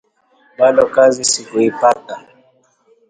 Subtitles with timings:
[0.57, 2.15] Bado kazi sikuipata